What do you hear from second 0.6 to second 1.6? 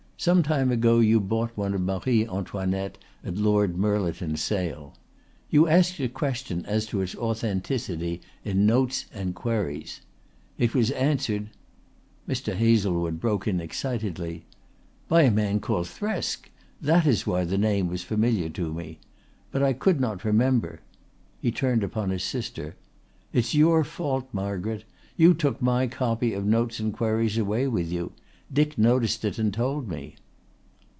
ago you bought